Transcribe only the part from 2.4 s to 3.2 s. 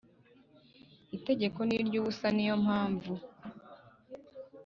yo mpamvu